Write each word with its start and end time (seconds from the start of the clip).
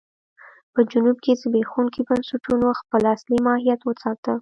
په 0.73 0.79
جنوب 0.91 1.17
کې 1.23 1.39
زبېښونکو 1.41 1.99
بنسټونو 2.07 2.67
خپل 2.79 3.01
اصلي 3.15 3.37
ماهیت 3.47 3.79
وساته. 3.83 4.33